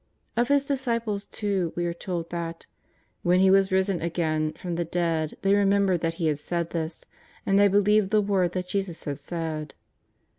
[0.35, 2.73] Of His disciples too we are told that ^^
[3.21, 7.05] when He was risen again from the dead they remembered that He had said this,
[7.45, 9.75] and they believed the word that Jesus had said.''